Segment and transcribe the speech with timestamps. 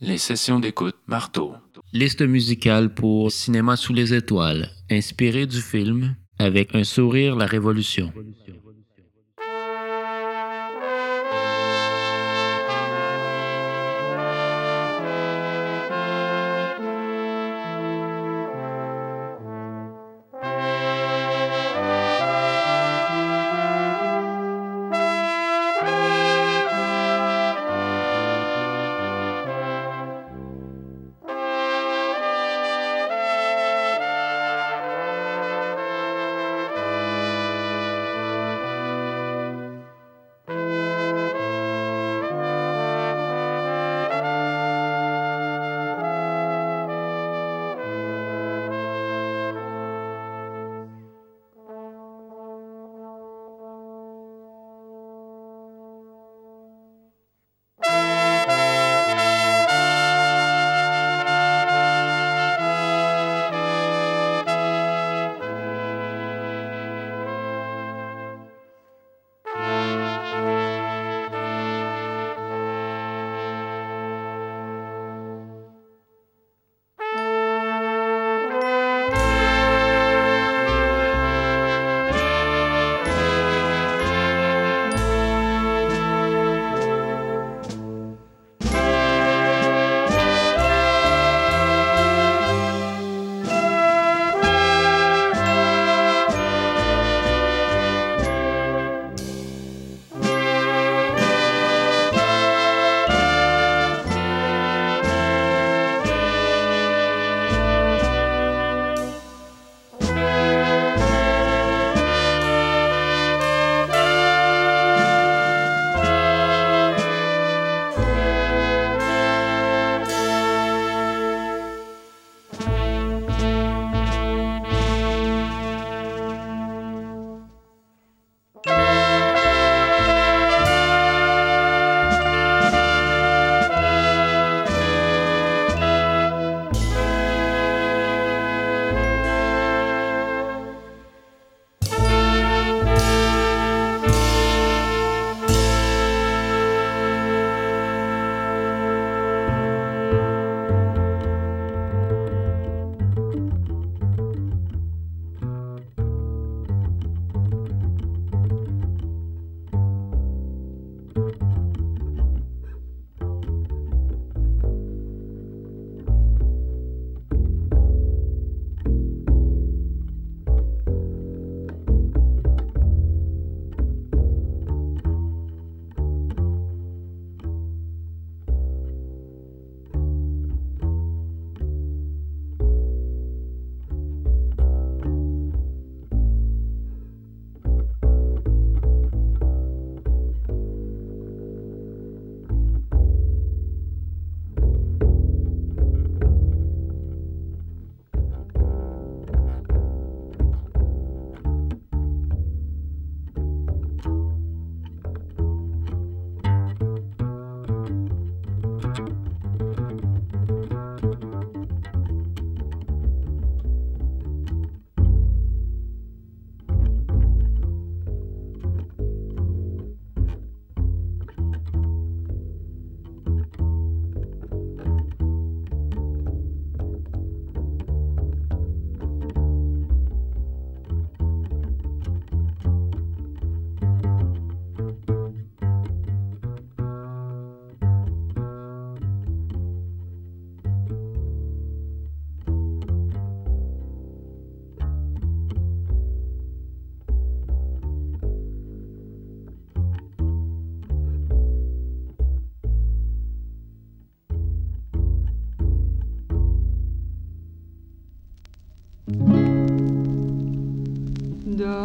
[0.00, 1.54] Les sessions d'écoute Marteau.
[1.92, 8.12] Liste musicale pour Cinéma sous les étoiles, inspiré du film Avec un sourire la révolution.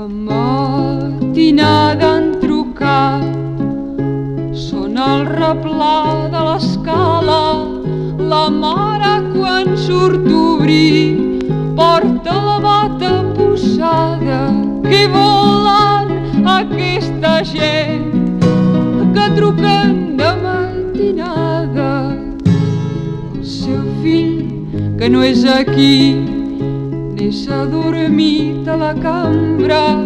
[0.07, 3.23] Matinada han trucat.
[4.51, 7.43] Són el replà de l'escala
[8.19, 11.39] La mare quan surt obrir
[11.77, 14.41] Porta la bata posada.
[14.89, 18.11] Que volen aquesta gent?
[19.15, 21.95] Que truquen de matinada.
[23.39, 26.32] El seu fill que no és aquí
[27.33, 30.05] deixa dormit a la cambra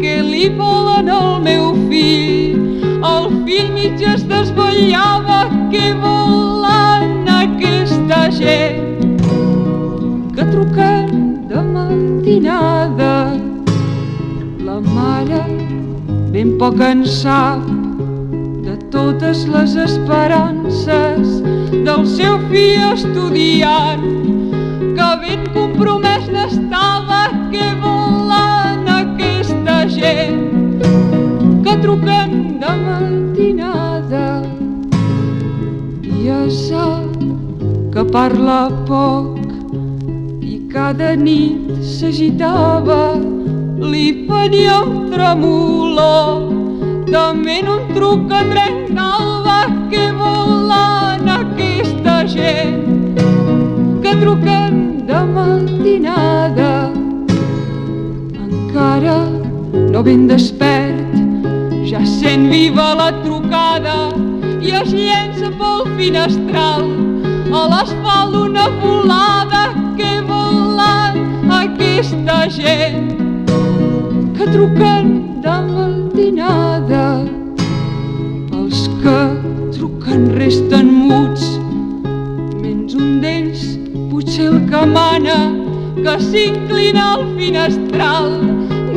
[0.00, 2.82] que li volen al meu fill.
[3.10, 5.38] El fill mig es desvetllava
[5.70, 9.22] que volen aquesta gent
[10.34, 13.38] que truquen de matinada.
[14.66, 15.44] La mare
[16.34, 17.62] ben poc en sap
[18.66, 21.38] de totes les esperances
[21.86, 24.33] del seu fill estudiant
[25.24, 27.20] ben compromès n'estava
[27.52, 30.82] que volen aquesta gent
[31.64, 34.26] que truquen de matinada.
[36.24, 37.16] Ja sap
[37.94, 38.60] que parla
[38.90, 39.40] poc
[40.52, 43.02] i cada nit s'agitava.
[43.80, 46.52] Li venia un tremolor.
[47.08, 49.58] També en un truc a trenc d'alba
[49.92, 52.82] que volen aquesta gent
[54.02, 56.90] que truquen de matinada.
[58.44, 59.18] Encara
[59.92, 61.12] no ben despert
[61.84, 63.96] ja sent viva la trucada
[64.64, 66.88] i es llença pel finestral.
[67.54, 69.64] A l'asfalt una volada
[69.98, 73.12] que volen aquesta gent
[74.36, 75.12] que truquen
[75.44, 77.06] de matinada.
[78.56, 79.18] Els que
[79.76, 81.63] truquen resten muts
[84.38, 85.52] el que mana
[86.02, 88.28] que s'inclina al finestral.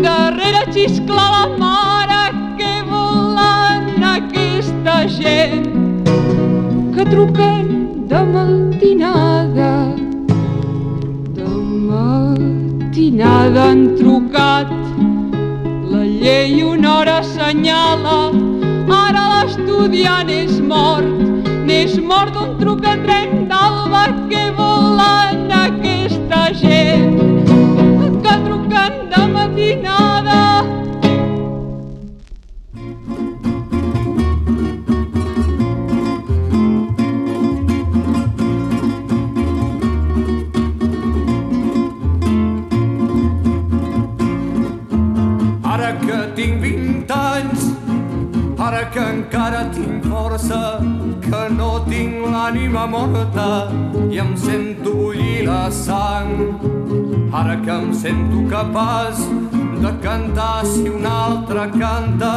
[0.01, 2.23] Darrere xiscla la mare
[2.57, 5.67] que volen aquesta gent?
[6.95, 9.73] Que truquen de matinada
[11.37, 11.47] de
[11.89, 14.73] matinada han trucat.
[15.91, 18.19] La llei una hora assenyala
[19.05, 21.36] ara l'estudiant és mort
[21.77, 27.19] n'és mort un truc a tren d'alba que volen aquesta gent.
[28.23, 30.41] Que truquen de matinada.
[45.73, 47.71] Ara que tinc 20 anys,
[48.57, 50.63] ara que encara tinc força,
[51.47, 53.71] que no tinc l'ànima morta
[54.11, 56.31] i em sento bullir la sang.
[57.31, 59.21] Ara que em sento capaç
[59.83, 62.33] de cantar si un altre canta,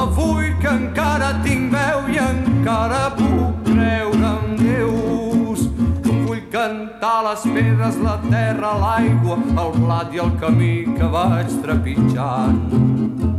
[0.00, 5.68] avui que encara tinc veu i encara puc creure en Déus.
[6.08, 13.37] Vull cantar les pedres, la terra, l'aigua, el blat i el camí que vaig trepitjant.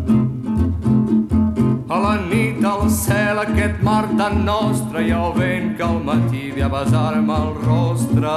[1.89, 6.51] A la nit al cel aquest mar tan nostre i el vent que al matí
[6.53, 8.33] ve a besar-me el rostre.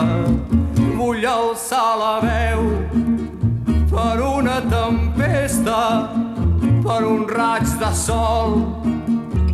[0.97, 2.63] Vull alçar la veu
[3.91, 5.83] per una tempesta,
[6.87, 8.57] per un raig de sol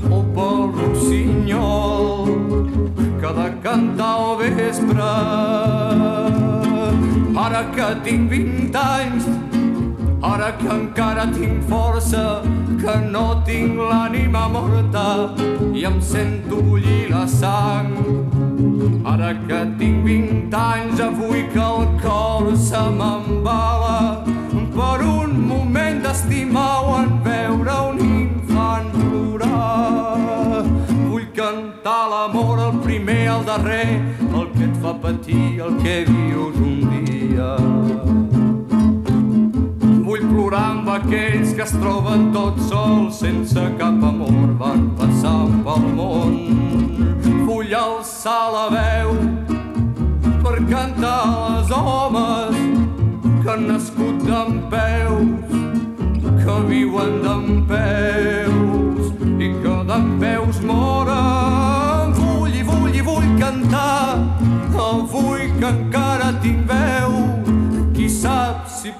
[0.07, 2.33] o pel rossinyol
[3.19, 5.11] que de cantar al vespre.
[7.49, 9.27] Ara que tinc 20 anys,
[10.23, 12.43] ara que encara tinc força,
[12.81, 15.35] que no tinc l'ànima morta
[15.75, 17.95] i em sento bullir la sang.
[19.07, 24.25] Ara que tinc 20 anys, avui que el cor se m'embala
[24.75, 30.65] per un moment d'estimar o en veure un infant plorar.
[31.09, 33.91] Vull cantar l'amor, el primer, el darrer,
[34.35, 38.18] el que et fa patir, el que vius un dia.
[40.39, 46.37] Plorar amb aquells que es troben tots sols sense cap amor van passant pel món.
[47.49, 49.11] Vull alçar la veu
[50.45, 52.55] per cantar als homes
[53.25, 55.59] que han nascut d'en peus,
[56.45, 58.08] que viuen d'en peus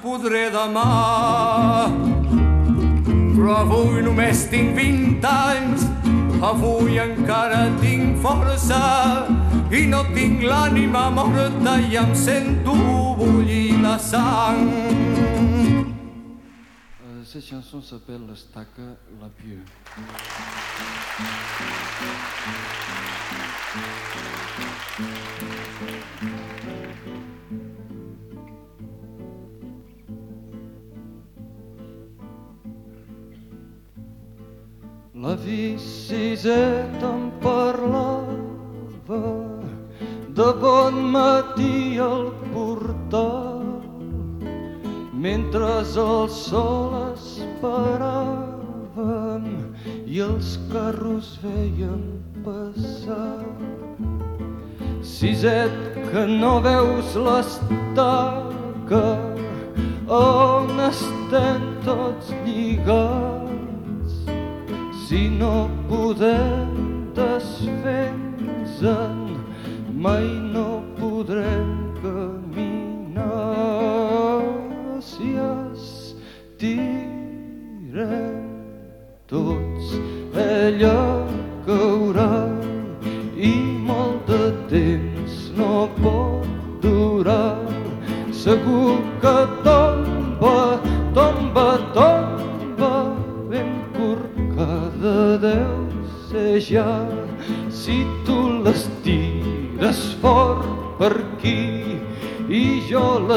[0.09, 1.85] podré demà.
[3.35, 5.85] Però avui només tinc 20 anys,
[6.41, 8.81] avui encara tinc força
[9.69, 12.75] i no tinc l'ànima morta i em sento
[13.19, 14.65] bullir la sang.
[17.29, 18.89] Cette chanson s'appelle Staka
[19.21, 19.61] la Pieux.
[35.21, 39.17] La Vicisseta em parlava
[40.37, 43.65] de bon matí al portal
[45.25, 47.99] mentre el sol esperàvem
[50.07, 52.05] i els carros veien
[52.45, 53.43] passar.
[55.15, 55.75] Siset
[56.13, 59.03] que no veus l'estaca
[60.21, 63.28] on estem tots lligats
[65.09, 66.69] si no podem
[67.15, 69.37] desfer-nos-en
[69.91, 70.23] mai
[70.53, 73.23] no podrem caminar.
[75.01, 75.33] Si
[76.53, 78.45] estirem
[79.25, 79.97] tots
[80.37, 81.25] ella
[81.65, 82.45] caurà
[83.33, 83.53] i
[83.89, 86.45] molt de temps no pot
[86.85, 87.57] durar
[88.29, 89.58] segur que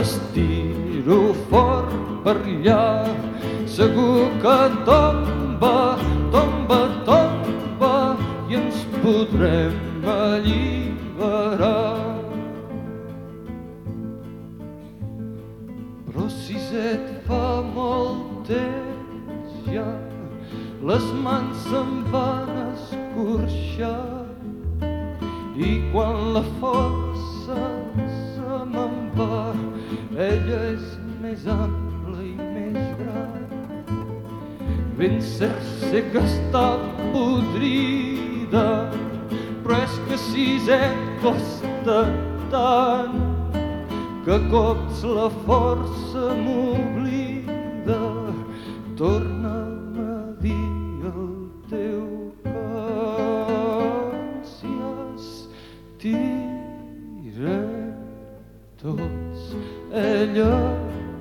[0.03, 3.05] jo l'estiro fort per allà.
[3.67, 5.97] Segur que tomba,
[6.31, 8.17] tomba, tomba
[8.49, 9.73] i ens podrem
[10.05, 11.97] alliberar.
[16.07, 19.87] Però si et fa molt temps ja
[20.83, 24.27] les mans se'm van escorxar.
[25.57, 27.61] I quan la força
[28.35, 29.52] se me'n va
[30.17, 30.85] ella és
[31.23, 33.47] més ampla i més gran.
[34.99, 36.67] Ben cert sé que està
[37.15, 38.67] podrida
[39.63, 42.01] però és que si et costa
[42.51, 43.15] tant
[44.27, 48.01] que cops la força m'oblida.
[48.99, 49.42] Torna'm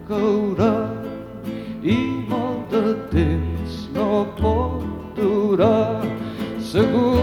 [0.10, 0.74] caurà
[1.84, 1.98] i
[2.30, 4.86] molt de temps no pot
[5.18, 6.02] durar.
[6.72, 7.21] Segur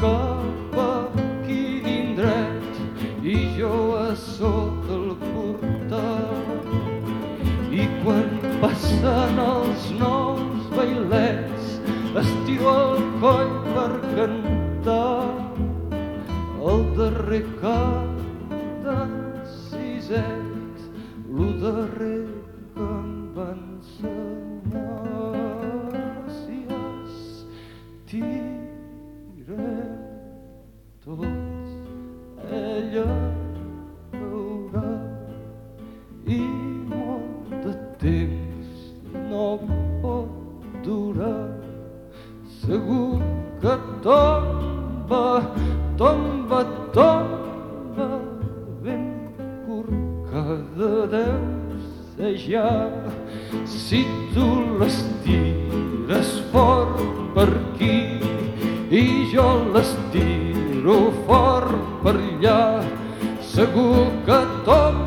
[0.00, 0.90] cap a
[1.46, 2.78] quin indret
[3.22, 6.36] i jo a sota el portal.
[7.72, 8.30] I quan
[8.62, 11.74] passen els nous bailets
[12.22, 15.26] estiro el coll per cantar.
[16.70, 18.24] El darrer cant
[18.86, 19.12] d'en
[19.66, 20.88] Siset,
[21.28, 22.24] lo darrer
[22.74, 24.35] que em va ensenyar
[44.02, 45.42] tomba,
[45.96, 48.08] tomba, tomba
[48.82, 49.30] ben
[49.66, 51.56] corcada deu
[52.16, 52.90] ser ja
[53.64, 54.46] si tu
[54.78, 57.00] l'estires fort
[57.34, 58.20] per aquí
[58.90, 62.82] i jo l'estiro fort per allà
[63.40, 65.05] segur que tomba,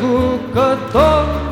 [0.00, 1.43] гукотом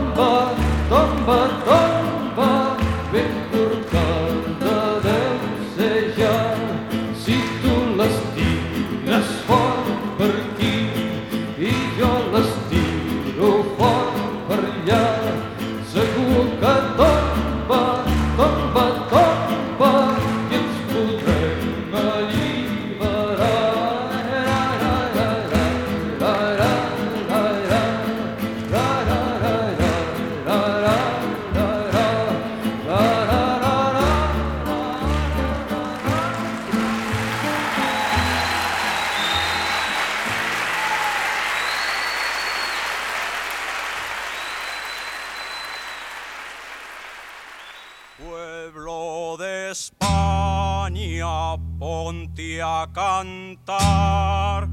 [52.63, 54.69] a cantar.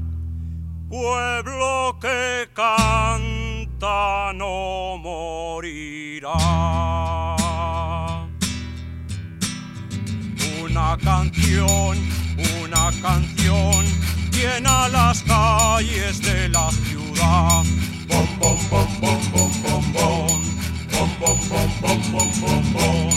[0.88, 6.36] Pueblo que canta no morirá.
[10.62, 11.98] Una canción,
[12.62, 13.86] una canción
[14.32, 17.64] llena las calles de la ciudad.
[18.08, 20.40] Bom, bom, bom, bom, bom.
[20.92, 23.09] Bom, bom, bom, bom, bom, bom,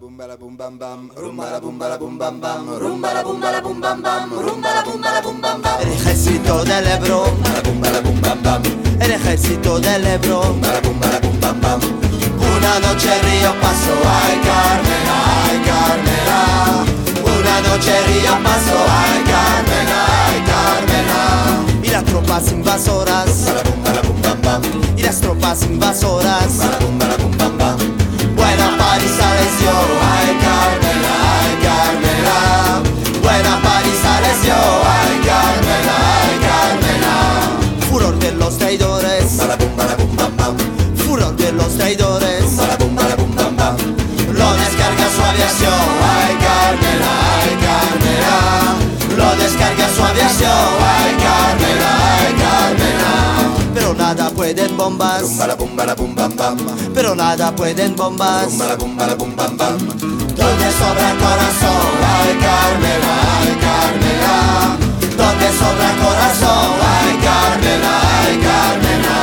[0.00, 3.12] Rumba la bum la bum bam bam, rumba la bum la bum bam bam, rumba
[3.14, 5.80] la bum la bum bam bam, rumba la bum la bum bam bam.
[5.80, 8.62] El ejército del Ebro, Rumba la bum la bum bam bam,
[9.00, 10.42] el ejército del Ebro.
[10.42, 11.80] rumba la bum la bum bam bam.
[11.80, 15.18] Una noche Río pasó, ay Carmela,
[15.48, 16.40] ay Carmela.
[17.34, 21.22] Una noche Río pasó, ay Carmela, ay Carmela.
[21.82, 23.46] Y las tropas invasoras,
[23.84, 24.62] La la bum bam bam,
[24.96, 26.58] y las tropas invasoras.
[26.58, 27.78] la bum la bum bam bam.
[28.36, 29.72] Buena paliza les dio,
[54.54, 56.56] pueden bombas, Rumba la bum la bum bam bam,
[56.94, 58.46] pero nada pueden bombas.
[58.46, 59.76] rumba la bum la bum bam bam.
[59.78, 64.36] Donde sobra corazón, ay Carmela, ay Carmela.
[65.20, 69.16] Donde sobra corazón, ay Carmela, ay Carmela.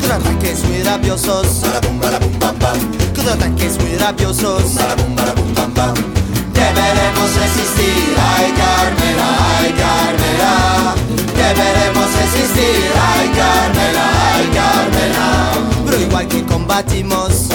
[0.00, 2.78] Con ataques muy rabiosos, La bum la bum bam bam,
[3.16, 4.74] con ataques muy rabiosos.
[4.76, 5.94] la bum la bum bam bam.
[6.54, 10.94] Deberemos resistir, ay Carmela, ay Carmela.
[11.40, 15.28] Deberemos resistir, ay Carmela, ay Carmela.
[15.86, 17.48] Pero igual que combatimos,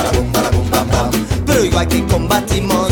[1.45, 2.89] pero igual que combatimos,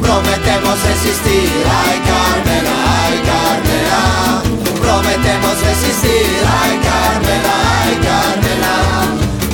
[0.00, 4.02] prometemos resistir, ay Carmela, ay Carmela.
[4.80, 6.26] Prometemos resistir,
[6.60, 8.74] ay Carmela, ay Carmela.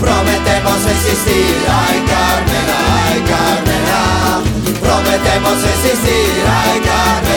[0.01, 4.03] Prometemos resistir, ay Carmela, ay Carmela.
[4.81, 6.33] Prometemos resistir,
[6.63, 7.30] ay Carmela,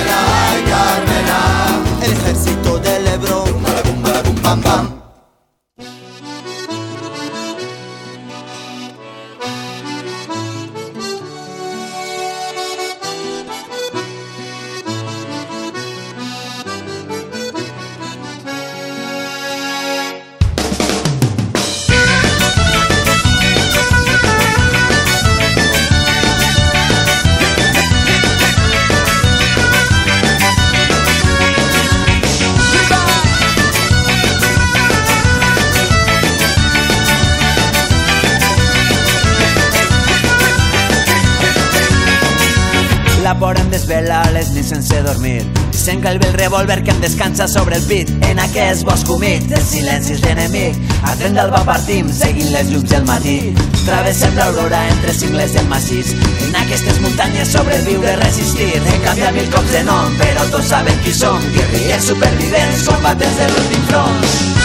[4.53, 5.02] la bum
[43.93, 45.43] desvela les nits sense dormir.
[45.71, 49.45] Sent que el vell revòlver que em descansa sobre el pit en aquest bosc humit
[49.51, 50.79] de silencis d'enemic.
[51.03, 53.37] A tren d'alba partim, seguint les llums del matí.
[53.83, 56.15] Travessem l'aurora entre cingles del massís.
[56.47, 58.71] En aquestes muntanyes sobreviure, resistir.
[58.81, 61.39] He canviat mil cops de nom, però tots saben qui som.
[61.53, 64.62] Guerrillers supervivents, combatents de l'últim front.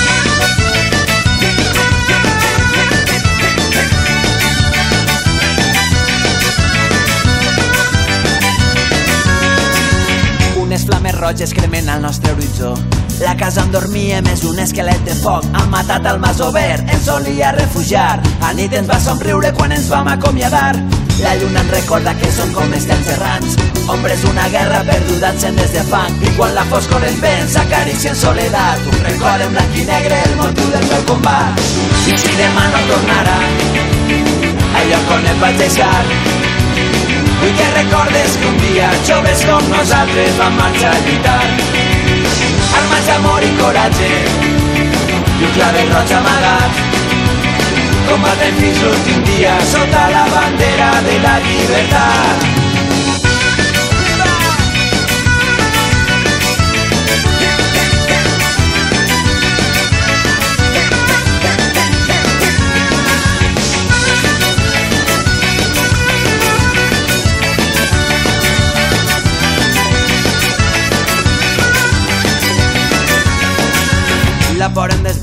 [11.28, 12.74] Roges cremen al nostre horitzó.
[13.20, 15.44] La casa on dormíem és un esquelet de foc.
[15.52, 18.16] Han matat el mas obert, ens solia refugiar.
[18.48, 20.78] A nit ens va somriure quan ens vam acomiadar.
[21.20, 23.58] La lluna ens recorda que som com estats errants.
[23.92, 26.16] Hombres d'una guerra perduda en sendes de fang.
[26.24, 28.88] I quan la foscor ens ven, s'acaricia en soledat.
[28.94, 31.64] Un record en blanc i negre, el motiu del meu combat.
[32.08, 33.38] I si demà no tornarà,
[34.80, 36.04] al lloc on em vaig deixar,
[37.48, 41.38] Vull que recordes que un dia joves com nosaltres vam marxar a lluitar.
[42.80, 46.84] Armats d'amor i coratge i un clavel roig amagat.
[48.12, 52.67] combatem fins l'últim dia sota la bandera de la llibertat.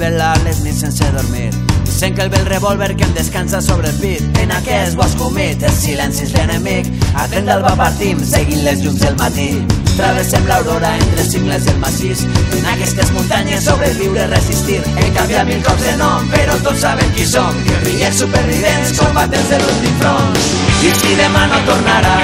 [0.05, 1.49] Desvelar les nits sense dormir.
[1.85, 4.21] I sent que el bel revòlver que em descansa sobre el pit.
[4.41, 6.89] En aquest bosc humit, el silenci és l'enemic.
[7.15, 9.47] A tren d'alba partim, seguint les llums del matí.
[9.95, 12.25] Travessem l'aurora entre cingles i el massís.
[12.59, 14.81] En aquestes muntanyes sobreviure, resistir.
[14.99, 17.55] He canviat mil cops de nom, però tots saben qui som.
[17.69, 20.37] Guerrillers supervivents, combatents de l'últim front.
[20.85, 22.17] I si demà no tornarà,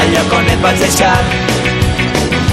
[0.00, 1.18] al lloc on et vaig deixar,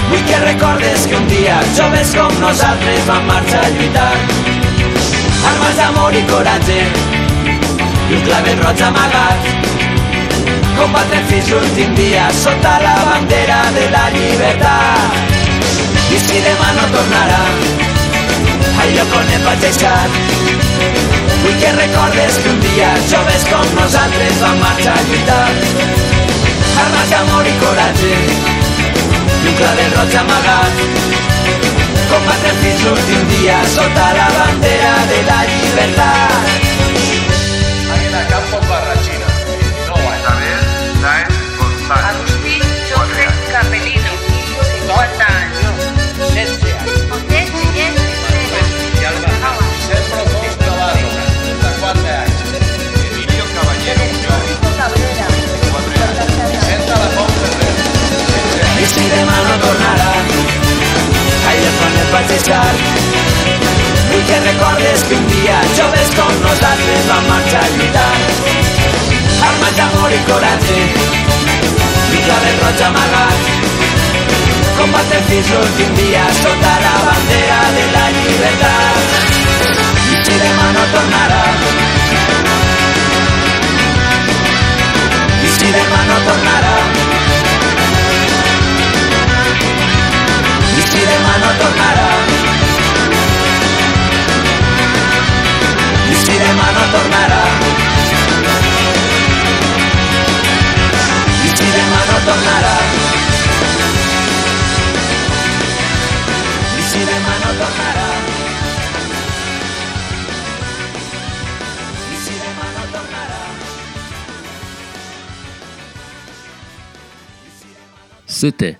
[0.08, 4.12] Vull que recordes que un dia joves com nosaltres vam marxar a lluitar.
[5.50, 9.50] Armes d'amor i coratge i un clavel roig amagat.
[10.78, 15.20] Combatre fins l'últim dia sota la bandera de la llibertat.
[16.08, 17.42] I si demà no tornarà
[18.82, 19.96] al lloc on em vaig deixar,
[21.42, 25.48] vull que recordes que un dia joves com nosaltres vam marxar a lluitar.
[26.86, 28.57] Armes d'amor i coratge
[29.58, 30.72] i un clavel roig amagat.
[32.10, 36.48] Combatre fins l'últim dia sota la bandera de la llibertat.
[37.96, 40.22] Águila Campo Barrachina, 19 años.
[40.22, 40.62] Isabel
[41.02, 42.27] Sáenz González.
[62.12, 62.64] Vaig deixar,
[64.10, 68.12] vull que recordes que un dia joves com nosaltres vam marxar a lluitar.
[69.48, 73.52] Armes d'amor i coratge i clavel roig amagat.
[74.78, 78.37] Combatre fins l'últim dia sota la bandera de la llibertat.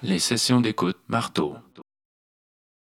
[0.03, 1.55] Les sessions d'écoute Marteau.